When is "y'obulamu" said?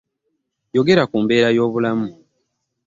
1.57-2.09